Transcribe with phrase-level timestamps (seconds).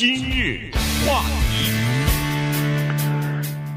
[0.00, 0.70] 今日
[1.06, 1.70] 话题，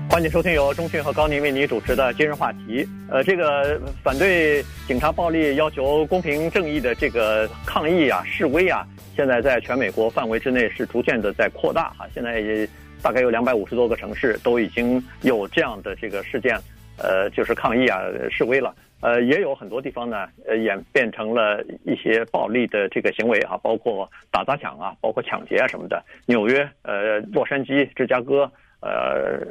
[0.10, 2.88] 欢迎收听由钟讯和高宁为你主持的今日话题。
[3.10, 8.88] 呃，这个反对警察暴力、要求公平正义的这个抗议啊、示威啊，
[9.18, 12.08] 现在在全美国范围之内是逐渐的在扩大哈。
[12.14, 12.66] 现在也
[13.02, 16.58] 大概有两百五十多个城市都已经有这样的这个事件，
[16.98, 18.74] 呃，就是抗议啊、示威了。
[19.02, 26.02] 呃，也有很多地方呢，呃，演变成了一些暴力的这个行为啊，包括打砸抢啊，包括抢劫啊什么的。
[26.26, 29.46] 纽约、呃，洛杉矶、芝加哥，呃，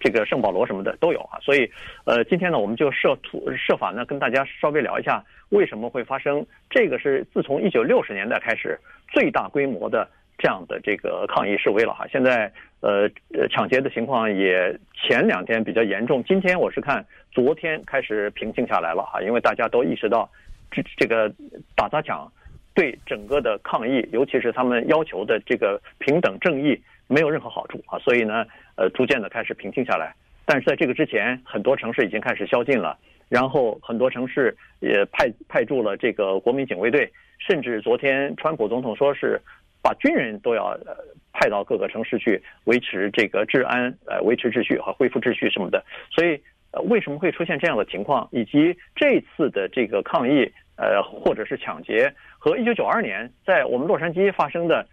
[0.00, 1.38] 这个圣保罗什么的都有啊。
[1.40, 1.70] 所以，
[2.04, 8.76] 呃，今天呢，我们就设图设法呢，跟大家稍微聊一下为什么会发生这个是自从一九六十年代开始
[9.12, 10.08] 最大规模的。
[10.38, 20.30] 这样的这个抗议示威了哈，现在呃呃抢劫的情况也前两天比较严重，今天我是看昨天开始平静下来了哈，因为大家都意识到
[20.70, 21.32] 这这个
[21.74, 22.30] 打砸抢
[22.74, 28.44] 对整个的抗议，尤其是他们要求的这个平等正义没有任何好处啊，所以呢
[28.76, 30.14] 呃逐渐的开始平静下来，
[30.44, 32.98] 但是在这个之前，很多城市已经开始宵禁了，
[33.30, 39.40] 然后很多城市也派派驻了这个国民警卫队，甚至昨天川普总统说是。
[39.86, 40.96] 把军人都要呃
[41.32, 45.80] 派到各个城市去维持这个治安，呃维持秩序和恢复秩序什么的。
[46.10, 54.84] 所以呃为什么会出现这样的情况，以及这次的这个抗议呃或者是抢劫和一九九二年在我们洛杉矶发生的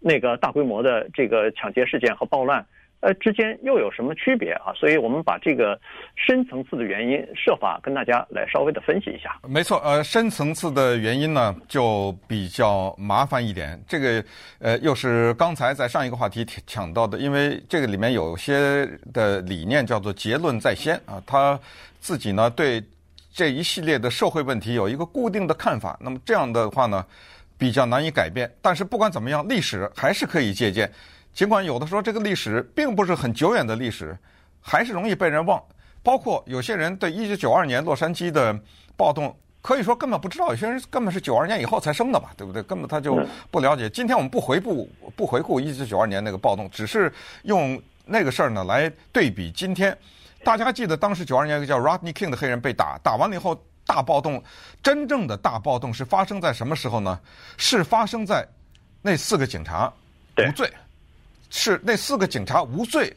[0.00, 2.66] 那个大规模的这个抢劫事件和暴乱。
[3.00, 4.72] 呃，之间又有什么区别啊？
[4.74, 5.80] 所以我们把这个
[6.14, 9.40] 深层次的原因设法跟大家来稍微的分析一下。
[9.48, 13.82] 没错，呃，深层次的原因呢就比较麻烦一点。
[13.88, 14.22] 这个
[14.58, 21.58] 呃，又是刚才在上一个话题讲到的，因为这个里面有些的理念叫做结论在先啊，他
[22.00, 22.84] 自己呢对
[23.32, 25.98] 这一系列的社会问题有一个固定的看法。
[26.02, 27.02] 那么这样的话呢，
[27.56, 28.50] 比较难以改变。
[28.60, 30.92] 但是不管怎么样，历史还是可以借鉴。
[31.32, 34.16] 尽管有的时候这个历史并不是很久远的历史，
[34.60, 35.62] 还是容易被人忘。
[36.02, 38.58] 包括有些人对一九九二年洛杉矶的
[38.96, 42.62] 暴动，可以说根本不知道，有些人根本是九二年以后才生的吧，对不对？
[42.62, 43.88] 根本他就不了解。
[43.90, 49.96] 今天我们不回顾不回顾一九九二年那个暴动，只是用那个事儿呢来对比今天。
[50.42, 54.42] 大家记得当时九二年一个叫 Rodney King 的黑人被打，打完了以后大暴动，
[54.82, 57.20] 真正的大暴动是发生在什么时候呢？
[57.58, 58.48] 是发生在
[59.02, 59.92] 那四个警察
[60.38, 60.72] 无罪。
[61.50, 63.14] 是那四个警察无罪，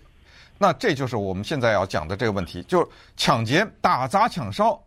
[0.57, 4.81] 那这就是我们现在要讲的这个问题，就是抢劫、打砸、抢烧，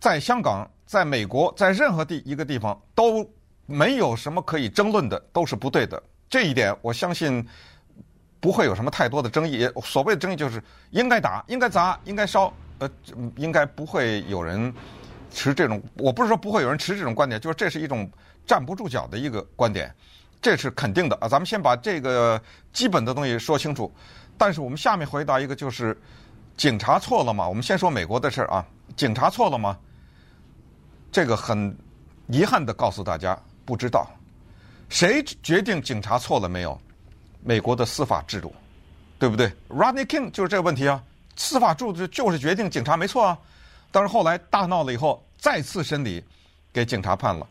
[0.00, 3.28] 在香港、在美国、在任何地一个地方都
[3.66, 6.02] 没有什么可以争论的，都是不对的。
[6.28, 7.46] 这一点我相信
[8.40, 9.68] 不会有什么太多的争议。
[9.84, 12.90] 所谓的争议就是应该打、应该砸、应该烧，呃，
[13.36, 14.72] 应该不会有人
[15.30, 15.82] 持这种。
[15.98, 18.10] 我不是说不会有人持这种观点，就是这是一种
[18.46, 19.94] 站不住脚的一个观点。
[20.46, 21.26] 这是肯定的啊！
[21.26, 22.40] 咱们先把这个
[22.72, 23.92] 基本的东西说清楚。
[24.38, 26.00] 但是我们下面回答一个，就是
[26.56, 27.48] 警察错了吗？
[27.48, 28.64] 我们先说美国的事儿啊，
[28.94, 29.76] 警察错了吗？
[31.10, 31.76] 这个很
[32.28, 34.08] 遗憾的告诉大家，不知道。
[34.88, 36.80] 谁决定警察错了没有？
[37.42, 38.54] 美国的司法制度，
[39.18, 41.02] 对不对？Rodney King 就是这个问题啊。
[41.34, 43.36] 司法制度就是决定警察没错啊。
[43.90, 46.22] 但是后来大闹了以后，再次审理，
[46.72, 47.44] 给警察判了。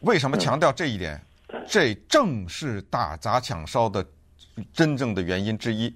[0.00, 1.18] 为什么强调这一点？
[1.66, 4.04] 这正是打砸抢烧的
[4.72, 5.94] 真正的原因之一，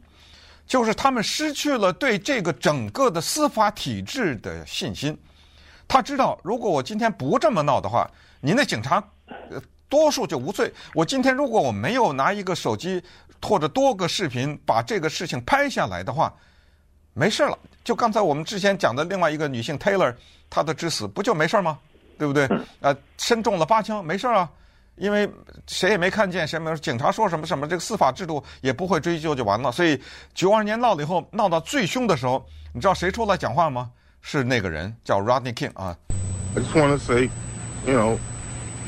[0.66, 5.16] 就是他们失去了对这个整个的司法体制的信心。
[5.86, 8.10] 他知道，如果我今天不这么闹的话，
[8.40, 9.02] 您的警察
[9.88, 10.72] 多数就无罪。
[10.94, 13.02] 我今天如果我没有拿一个手机
[13.42, 16.32] 或者多个视频把这个事情拍下来的话，
[17.12, 17.58] 没事了。
[17.84, 20.14] 就刚才我们之前讲的另外一个女性 Taylor，
[20.48, 21.78] 她的致死不就没事吗？
[22.18, 22.48] 对不对？
[22.80, 24.50] 呃，身中了八枪，没事啊。
[24.96, 25.28] 因为
[25.66, 29.72] 谁也没看见，谁没有警察说什么什么，这个司法制度也不会追究就完了。
[29.72, 30.00] 所以
[30.34, 33.90] 九二年闹了以后，闹到最凶的时候，你知道谁出来讲话吗？
[34.22, 35.96] 是那个人叫 Rodney King 啊。
[36.56, 37.28] I just want to say,
[37.84, 38.18] you know,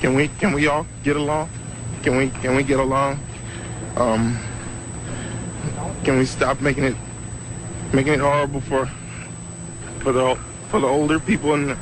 [0.01, 1.49] can we can we all get along?
[2.03, 3.17] Can we can we get along?
[3.97, 4.37] Um,
[6.05, 6.95] can we stop making it
[7.93, 8.89] making it horrible for
[10.01, 10.37] for the
[10.71, 11.77] for the older people and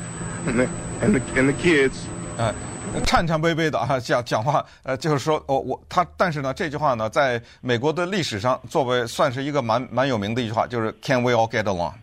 [0.47, 0.67] and the
[1.01, 2.07] and the, and the kids?
[2.37, 2.53] 啊。
[3.03, 11.93] 颤颤巍巍的啊，讲讲话，呃，就是说，我、哦、我他，但是呢，这句话呢，在美国的历史上，作为算是一个蛮蛮有名的一句话，就是 Can we all get along？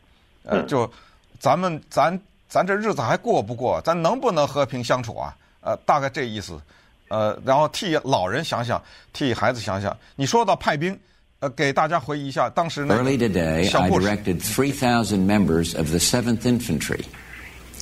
[0.44, 0.90] 呃，就
[1.38, 2.18] 咱们咱
[2.48, 3.80] 咱这日子还过不过？
[3.82, 5.34] 咱能不能和平相处啊？
[5.60, 6.60] 呃，大概这意思。
[7.08, 9.94] 呃，然后替老人想想，替孩子想想。
[10.16, 10.98] 你说到派兵，
[11.40, 17.04] 呃，给大家回忆一下当时那个 Early today, I directed 3,000 members of the 7th Infantry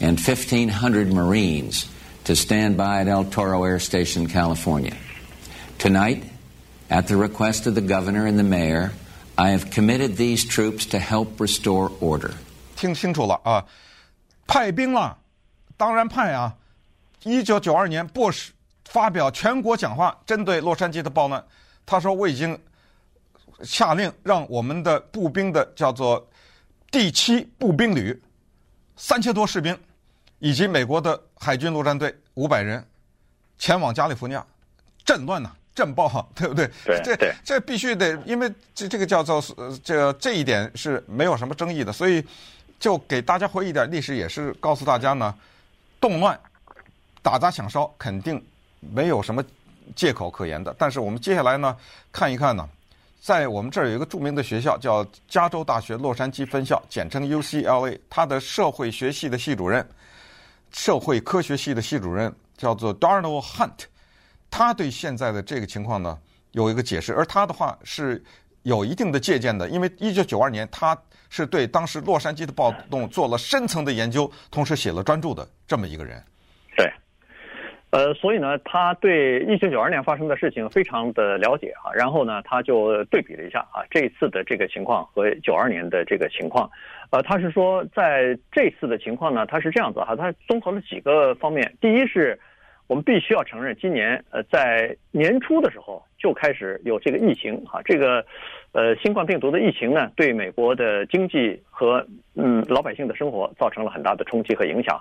[0.01, 1.85] and 1,500 Marines.
[2.31, 4.97] To stand by at El Toro Air Station, California.
[5.79, 6.23] Tonight,
[6.91, 8.93] At the request of the governor and the mayor,
[9.39, 12.35] I have committed these troops to help restore order.
[12.75, 13.65] 听清楚了啊，
[14.49, 15.17] 派兵了，
[15.77, 16.57] 当然派啊。
[17.23, 18.53] 一九九二年，布什
[18.87, 21.45] 发表全国讲话，针对洛杉矶的暴乱，
[21.87, 22.59] 他说：“我已经
[23.63, 26.29] 下令让我们的步兵的叫做
[26.91, 28.21] 第七步兵旅
[28.97, 29.79] 三千多士兵，
[30.41, 32.87] 以及美国的海军陆战队五百人
[33.59, 34.47] 前往加利福尼亚
[35.05, 36.69] 镇乱呐。”震爆，对不对？
[36.85, 42.23] 对，这这必须得，因为这这个叫做呃，这这一点是没有什么争议的，所以
[42.79, 45.33] 就给大家回忆一点历史，也是告诉大家呢，
[45.99, 46.39] 动乱、
[47.23, 48.45] 打砸抢烧肯定
[48.81, 49.43] 没有什么
[49.95, 50.75] 借口可言的。
[50.77, 51.75] 但是我们接下来呢，
[52.13, 52.69] 看一看呢，
[53.23, 59.89] 在我们这儿有一个著名的学校叫加州大学洛杉矶分校，简称 UCLA，它的社会学系的系主任、
[60.73, 63.85] 社会科学系的系主任叫做 Darnell Hunt。
[64.51, 66.19] 他对现在的这个情况呢
[66.53, 68.23] 有一个解释，而他的话是
[68.63, 70.97] 有一定的借鉴的，因为一九九二年他
[71.29, 76.23] 是对当时洛杉矶的暴动做了深层的研究，同时写了专著的这么一个人。
[76.77, 76.93] 对，
[77.91, 86.71] 呃，所以呢，他对一九九二年发生的事情非常的了解啊，然后呢，他就对比了一下啊，这一次的这个情况和九二年的这个情况，
[87.11, 92.39] 呃，他是说在这次的情况呢，他是这样子哈，他综合了几个方面，第一是。
[92.91, 98.27] 我们必须要承认，今年呃，在年初的时候就开始有这个疫情哈，这个
[98.73, 102.05] 呃新冠病毒的疫情呢，对美国的经济和
[102.35, 105.01] 嗯老百姓的生活造成了很大的冲击和影响，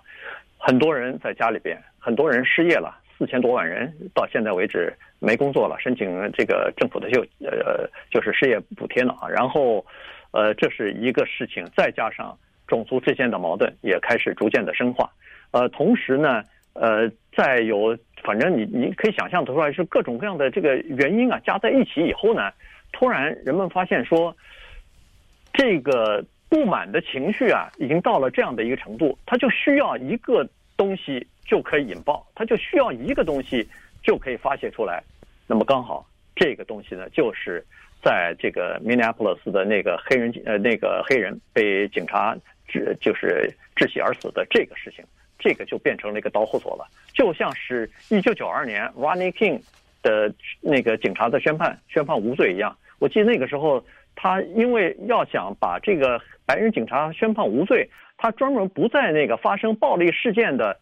[0.59, 9.83] 很多人在家里边，很多人失业了，四千多万人到现在为止没工作了，申请这个政府的就呃就是失业补贴了啊，然后
[10.30, 12.38] 呃这是一个事情，再加上
[12.68, 15.09] 种族之间的矛盾也开始逐渐的深化，
[15.50, 16.44] 呃同时呢。
[16.74, 22.52] 呃，再有，反正你你可以想象得出来，是各种各样的这个原因啊，加在一起以后呢，
[22.92, 24.36] 突然人们发现说，
[25.54, 33.66] 这个不满的情绪啊，已经到了这样的一个程度，它就需要一个东西就可以引爆，它就需要一个东西
[34.02, 35.04] 就可以发泄出来。
[35.48, 36.06] 那么刚好
[36.36, 37.64] 这个东西呢，就是
[38.04, 42.36] 在这个 Minneapolis 的那个黑人呃那个黑人被警察
[42.68, 45.06] 致就是窒息而死的这个事情。
[45.39, 49.62] 这个就变成了一个导火索了，就像是一九九二年 Rodney King
[50.03, 52.75] 的那个警察的宣判宣判无罪一样。
[53.00, 53.81] 我记得那个时候，
[54.15, 60.77] 他因为要想把这个白人警察宣判无罪，他专门不在那个发生暴力事件的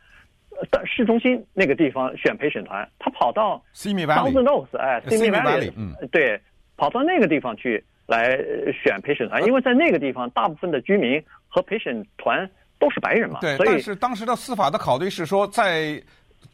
[0.72, 6.42] 的市中心那个地方选陪审团，他跑到 Simi Valley，Thousand Oaks，哎，Simi Valley，嗯，对，
[6.76, 8.36] 跑到那个地方去来
[8.74, 12.50] 选陪审团，因为在那个地方大部分的居民和陪审团。
[12.80, 13.40] 都是白人嘛？
[13.42, 16.02] 对，所以但是当时的司法的考虑是说，在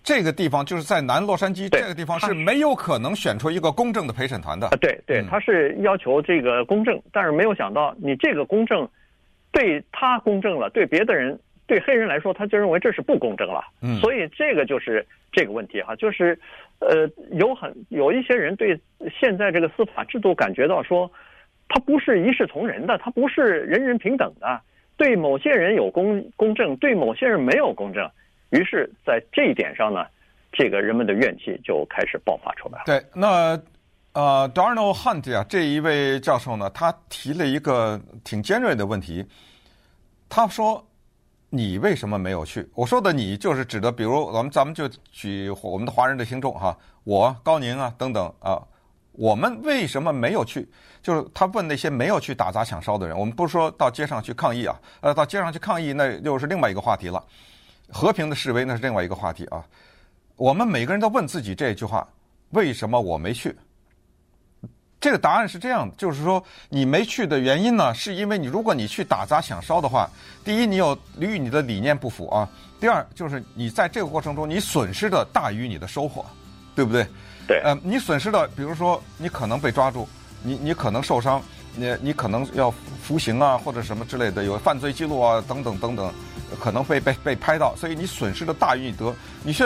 [0.03, 4.67] 这个地方，就是在南洛杉矶这个地方是没有可能选出一个公正的陪审团的。
[4.67, 8.87] 啊，对对，他是要求这个公正，但是没有想到你这个公正
[9.51, 13.63] 对他公正了，对别的人，对黑人来说，他就认为这是不公正了。
[13.81, 16.37] 嗯，所以这个就是这个问题哈，就是
[16.79, 18.79] 呃，有很有一些人对
[19.09, 21.09] 现在这个司法制度感觉到说，
[21.69, 24.61] 他不是一视同仁的，他不是人人平等的。
[24.97, 28.09] 对某些人有公公正，对某些人没有公正，
[28.51, 30.05] 于是，在这一点上呢，
[30.51, 32.83] 这个人们的怨气就开始爆发出来了。
[32.85, 33.59] 对，那
[34.13, 39.25] 呃，Darnell Hunt 啊，这一位教授呢，他提了一个挺尖锐的问题。
[40.29, 40.83] 他说
[41.49, 48.61] ：“你为什么没有去？”我说的“你”就是指的，比如我们咱们就举我们的华人的听众哈，我高宁啊等等啊。
[49.13, 50.67] 我们为什么没有去？
[51.01, 53.17] 就是他问那些没有去打砸抢烧的人。
[53.17, 57.23] 我们不是说到街上去抗议啊，呃，到街上去抗议那又是另外一个话题了。
[57.89, 59.63] 和平的示威那是另外一个话题啊。
[60.35, 62.07] 我们每个人都问自己这句话：
[62.51, 63.55] 为什么我没去？
[64.99, 70.09] 这个答案是这样的，就是说你没去的原因呢，是因为你如果你去打砸抢烧的话，
[70.45, 72.47] 第一你有与你的理念不符啊；
[72.79, 76.25] 第二就是你在这个过程中你损失的大于你的收获，
[76.73, 77.05] 对不对？
[77.47, 80.07] 对，呃，你损失的，比如说你可能被抓住，
[80.41, 81.41] 你你可能受伤，
[81.75, 86.13] 你你可能要服刑啊，或者什么之类的，有犯罪记录啊，等等等等，
[86.59, 89.13] 可能被被被拍到，所以你损失的大于你得。
[89.43, 89.63] 你去，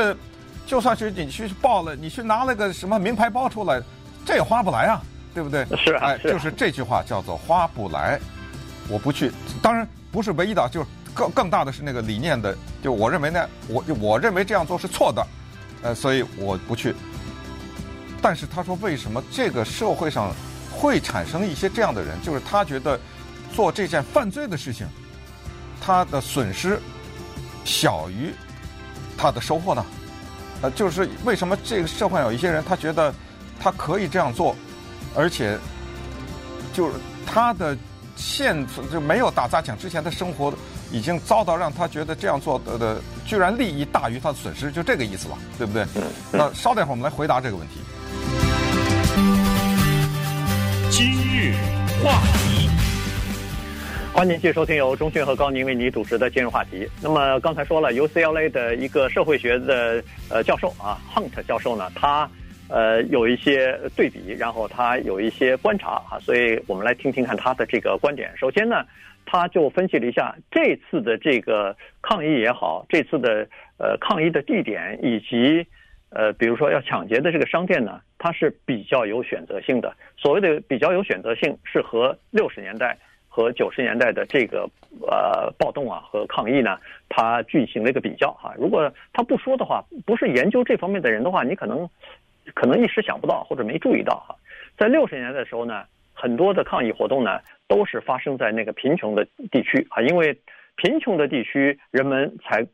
[0.65, 3.81] 就算是你去报了，你去拿了个什么名牌包出来，
[4.25, 5.01] 这也花不来啊，
[5.33, 5.65] 对不对？
[5.77, 8.19] 是啊，哎，就是这句话叫做花不来，
[8.89, 9.31] 我不去。
[9.61, 15.27] 当然不是唯一的，就是更更大的是那个理念的，就我认为呢，我我认为这样做是错的，
[15.83, 16.95] 呃，所以我不去。
[18.27, 20.35] 但是他说，为什么这个社会上
[20.69, 22.21] 会产生一些这样的人？
[22.21, 22.99] 就是他觉得
[23.55, 24.85] 做这件犯罪的事情，
[25.79, 26.77] 他的损失
[27.63, 28.33] 小于
[29.17, 29.85] 他的收获呢？
[30.61, 33.13] 呃，就是为什么这个社会有一些人，他觉得
[33.61, 34.53] 他可以这样做，
[35.15, 35.57] 而且
[36.73, 37.77] 就是他的
[38.17, 38.57] 现
[38.91, 40.53] 就没有打砸抢之前的生活
[40.91, 45.85] 已经遭到让他觉得这样做的的居然利益大于他的损失，就这个意思吧，对不对？
[46.29, 47.75] 那稍等会儿我们来回答这个问题。
[52.03, 52.69] 话题。
[54.13, 56.87] 欢迎继续收听由钟迅和高宁为你主持的今日话题。
[57.03, 62.27] 那么刚才说了，UCLA 的一个社会学的呃教授啊，Hunt 教授呢，他
[62.67, 68.31] 呃有一些对比，然后他有一些观察啊，所以我们来听听看他的这个观点。
[68.35, 68.83] 首先呢，
[69.25, 75.63] 他就分析了一下这次的这个抗议也好，这次的呃抗议的地点以及
[76.09, 79.95] 呃比如说要抢劫的这个商店呢，它是比较有选择性的。
[80.17, 82.97] 所谓的比较有选择性，是和六十年代。
[83.29, 84.67] 和九十年代的这个
[85.07, 86.75] 呃暴动啊和抗议呢，
[87.07, 88.51] 它进行了一个比较哈。
[88.57, 91.87] 如果他不说的话，不是研究这方面的人的话，你可能
[92.55, 94.35] 可能一时想不到或者没注意到哈。
[94.75, 95.83] 在六十年代的时候呢，
[96.13, 100.35] 很多的抗议活动呢都是发生在那个贫穷的地区啊，因为
[100.75, 102.65] 贫穷的地区人们才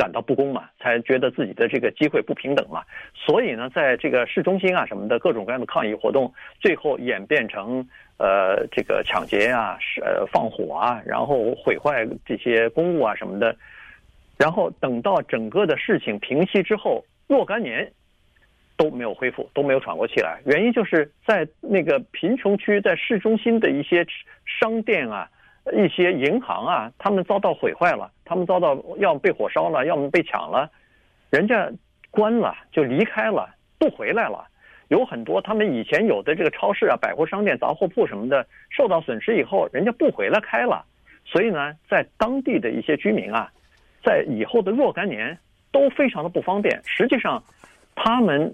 [0.00, 2.82] 感到不公嘛，才觉得自己的这个机会不平等嘛，
[3.14, 7.86] 所以呢，在这个市中心啊什么的各种各样的抗议活动，最后演变成。
[8.22, 13.56] 呃，这个抢劫啊，呃放火啊，然后毁坏这些公物啊什么的，
[14.36, 17.90] 然后等到整个的事情平息之后，若干年
[18.76, 20.38] 都没有恢复，都没有喘过气来。
[20.44, 24.06] 原因就是在那个贫穷区，在市中心的一些
[24.44, 25.26] 商店啊、
[25.72, 30.70] 一些银行啊，他们遭到毁坏了，他们遭到要么被火烧了，要么被抢了，
[31.30, 31.70] 人家
[32.10, 33.48] 关了就离开了，
[33.78, 34.46] 不回来了。
[34.88, 40.84] 有很多他们以前有的这个超市啊、百货商店、杂货铺什么的受到损失以后，人家不回来开了，
[41.24, 43.52] 所以呢，在当地的一些居民啊，
[44.02, 45.38] 在以后的若干年
[45.70, 46.80] 都非常的不方便。
[46.84, 47.40] 实际上，
[47.94, 48.52] 他们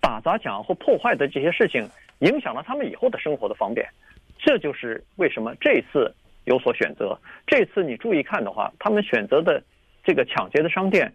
[0.00, 3.88] 打砸抢或破坏的这些事情，影响了他们以后的生活的方便。
[4.38, 7.18] 这就是为什么这次有所选择。
[7.46, 9.62] 这次你注意看的话，他们选择的
[10.04, 11.12] 这个抢劫的商店，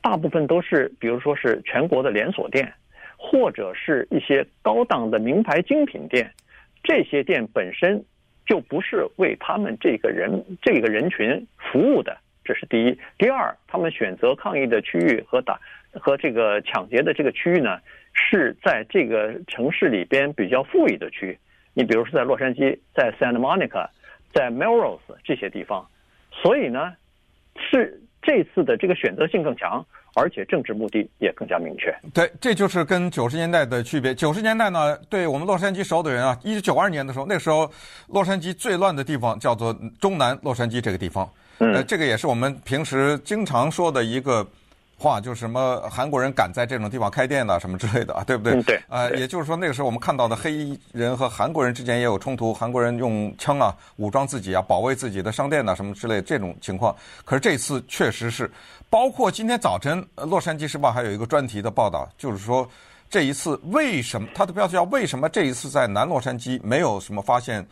[0.00, 2.72] 大部分都是，比如说是全国的连锁店。
[3.16, 6.30] 或者是一些高档的名牌精品店，
[6.82, 8.04] 这些店本身
[8.44, 12.14] 就不是为他们这个人这个人群服务的，
[12.44, 12.98] 这是第一。
[13.16, 15.58] 第二，他们选择抗议的区域和打
[15.94, 17.78] 和这个抢劫的这个区域呢，
[18.12, 21.38] 是在这个城市里边比较富裕的区域。
[21.72, 23.88] 你比如说在洛杉矶、在 Santa Monica、
[24.34, 25.86] 在 Melrose 这些地方，
[26.32, 26.92] 所以呢，
[27.70, 29.84] 是这次的这个选择性更强。
[30.16, 31.92] 而且政治目的也更加明确。
[32.14, 34.14] 对，这就是跟九十年代的区别。
[34.14, 37.68] 九十年代呢，对我们洛杉矶熟的人啊，一九九二年的时候，那时候
[38.06, 41.28] 洛杉矶最乱的地方叫做中南洛杉矶这个地方。
[41.58, 44.46] 呃，这个也是我们平时经常说的一个。
[44.96, 48.54] 话就是什么韩国人敢在这种地方开店的什么之类的啊，对不对？
[48.54, 48.82] 嗯、对。
[48.88, 56.94] 呃，也就是说那个时候我们看到的黑衣人和韩国人之间也有冲突，韩国人用枪啊武装自己啊，保卫自己的商店啊什么之类的这种情况。
[57.24, 58.50] 可是这次确实是，
[58.88, 62.66] 包括今天早晨《洛杉矶时报》还有一个专题的报道，就是说
[63.10, 67.66] 这一次为什么它的标题叫“为什么这一次在南洛杉矶没有什么发现，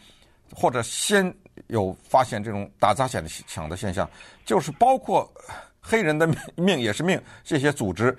[0.55, 1.33] 或者先
[1.69, 4.09] 有发现这种打砸抢的抢的现象”，
[4.45, 5.31] 就是包括。
[5.83, 8.17] 黑人的命也是命，这些组织，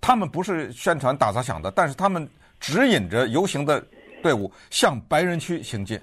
[0.00, 3.82] 他们不是宣传打砸抢的，但是他们指引着游行的
[4.22, 5.98] 队伍向白人区行进，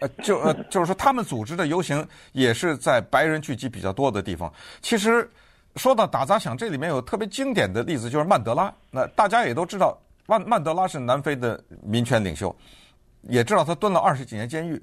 [0.00, 4.50] 呃，就呃，就是说他们组织的游行也是在白人聚集比较多的地方。
[4.80, 5.28] 其实
[5.74, 8.72] 说到打砸抢，这里面有特别经典的例子，就是曼德拉。
[8.92, 12.54] 那大家也都知道，曼曼德拉是南非的民权领袖，
[13.22, 14.80] 也知道他蹲了二十几年监狱，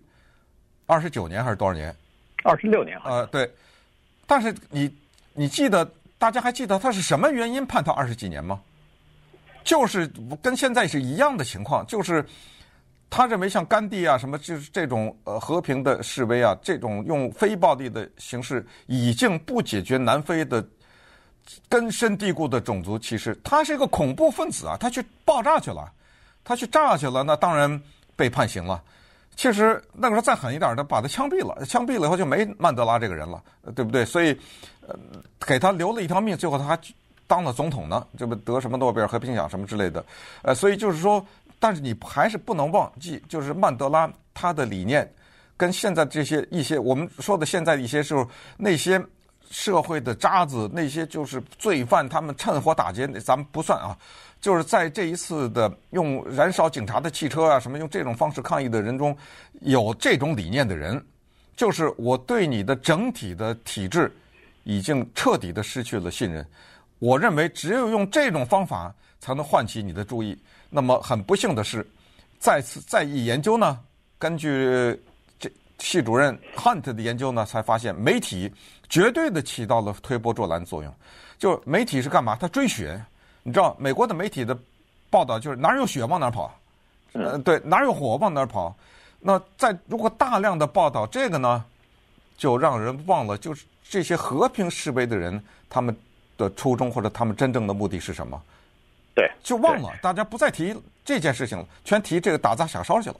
[0.85, 1.95] 二十九年还是多少年？
[2.43, 2.99] 二十六年。
[3.05, 3.49] 呃，对。
[4.27, 4.93] 但是你，
[5.33, 8.61] 你记得，大家还记得他是什么原因判他二十几年吗？
[9.63, 10.07] 就是
[10.41, 12.25] 跟现在是一样的情况，就是
[13.09, 20.65] 他认为像甘地啊什么，就是这种呃和平的示威啊，这种用非暴力的形式已经不解决南非的
[21.69, 23.37] 根深蒂固的种族歧视。
[23.43, 25.91] 他是一个恐怖分子啊，他去爆炸去了，
[26.43, 27.81] 他去炸去了，那当然
[28.15, 28.83] 被判刑了。
[29.37, 33.41] 其实那个时候再狠一点的，把他枪毙了，枪毙了以后就没曼德拉这个人了，
[33.75, 34.03] 对不对？
[34.03, 34.37] 所以，
[34.87, 34.97] 呃，
[35.45, 36.77] 给他留了一条命，最后他还
[37.27, 40.03] 当了总统呢，这不得什么诺贝尔和平奖什么之类的，
[40.41, 41.23] 呃，所以就是说，
[41.59, 45.07] 但是你还是不能忘记，就是曼德拉他的理念
[45.55, 48.27] 跟现在这些一些我们说的现在一些时候
[48.57, 48.99] 那些
[49.51, 53.95] 社会的渣子，那些就是罪犯，他们趁火打劫，咱们不算啊。
[54.39, 59.15] 就是在这一次的用燃烧警察的汽车啊，什么用这种方式抗议的人中，
[59.61, 61.03] 有这种理念的人，
[61.55, 64.15] 就是我对你的整体的体制
[64.63, 66.45] 已经彻底的失去了信任。
[66.99, 70.37] 我认为只有用这种方法才能唤起你的注意。
[70.69, 71.85] 那么很不幸的是，
[72.39, 73.79] 再次再一研究呢，
[74.19, 74.99] 根据
[75.39, 78.51] 这系主任 Hunt 的研究呢，才发现媒体
[78.87, 80.93] 绝对的起到了推波助澜作用。
[81.39, 82.35] 就媒体是干嘛？
[82.35, 83.03] 他追血。
[83.47, 84.55] 你知道美国的媒体的
[85.09, 86.53] 报道就是哪有血往哪跑，
[87.13, 88.75] 呃，对，哪有火往哪跑。
[89.21, 91.63] 那在如果大量的报道这个呢，
[92.35, 95.95] 就让人忘了，就是这些和平示威的人他们
[96.37, 98.37] 的初衷或者他们真正的目的是什么？
[99.15, 100.75] 对，就忘了，大家不再提
[101.05, 103.15] 这件事情了，全提这个打砸抢烧去了。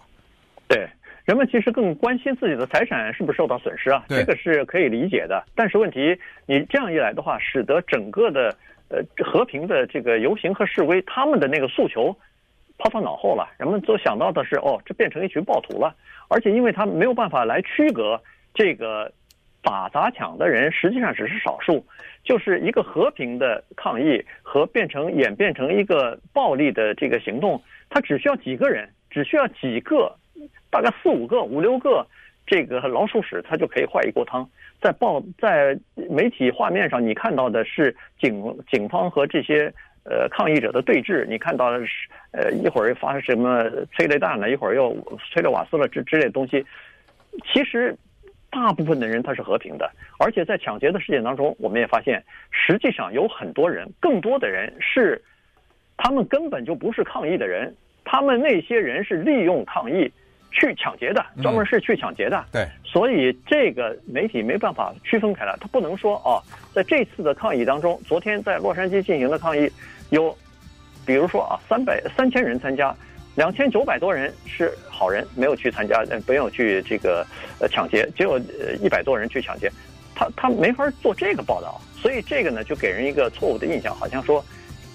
[0.67, 0.86] 对，
[1.24, 5.41] 人们其实更关心自己的财产是不是受到损失啊，这个是可以理解的。
[5.55, 8.53] 但是问题，你这样一来的话，使得整个的。
[8.89, 12.15] 呃，和平的这个游行和示威，他们的那个诉求
[12.77, 13.50] 抛到脑后了。
[13.58, 15.96] 人们都想到的是，哦，这变成一群暴徒了。
[16.29, 18.22] 而且，因为他没有办法来区隔
[18.53, 19.12] 这个
[19.62, 21.86] 打砸抢的人，实际上只是少数。
[22.24, 30.13] 就是一个和平的抗议和变成演变成一个暴力的这个行动，他只需要几个人，只需要几个，
[30.70, 32.06] 大概四五个、五六个
[32.46, 34.50] 这个老鼠屎，他就可以坏一锅汤。
[34.81, 35.77] 在报在
[36.10, 41.25] 媒体画面上，你看到的是警警方和这些呃抗议者的对峙。
[41.25, 44.96] 你看到的是呃一会儿发生什么催泪弹了，一会儿又
[45.31, 46.63] 催泪瓦斯了之之类的东西。
[47.51, 47.96] 其实
[48.50, 55.22] 大部分的人他是和平的，而且在抢劫的事件当中，我们也发现，实际上有很多人，更多的人是
[55.98, 60.12] 他们根本就不是抗议的人，他们那些人是利用抗议。
[60.60, 62.38] 去抢劫的，专门是去抢劫的。
[62.38, 66.42] 嗯、对，所以这个媒体没办法区分开来，他不能说啊，
[66.74, 69.72] 在这次的抗议当中，昨天在洛杉矶进行的抗议，
[70.10, 70.36] 有，
[71.06, 72.96] 比如说啊，三百三千人参加，
[73.36, 77.24] 两千九百多人是好人，没有去参加，没有去这个
[77.60, 79.72] 呃抢劫，只有呃一百多人去抢劫，
[80.16, 84.44] 他他没法做这个报道，所以这个呢就给人一个错误的印象，好像说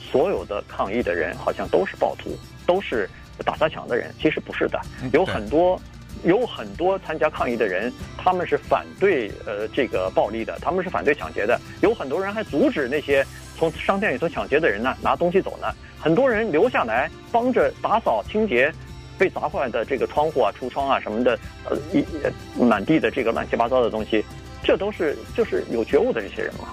[0.00, 3.08] 所有的抗议的人好像都是暴徒，都是。
[3.42, 4.80] 打砸抢的人其实不是的，
[5.12, 5.80] 有很多，
[6.24, 11.60] 有很多参加抗议的人，他们是反对呃这个暴力的，他们是反对抢劫的。
[11.80, 15.68] 有很多人还阻止那些从商店里头抢劫的人呢拿东西走呢。
[15.98, 18.72] 很多人留下来帮着打扫清洁
[19.16, 21.38] 被砸坏的这个窗户啊、橱窗啊什么的，
[21.68, 22.04] 呃一
[22.60, 24.24] 满地的这个乱七八糟的东西，
[24.64, 26.68] 这都是就是有觉悟的这些人嘛。